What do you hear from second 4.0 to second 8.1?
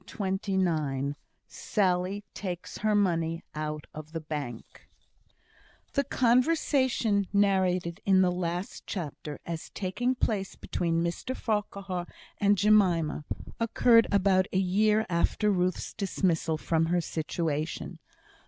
the Bank The conversation narrated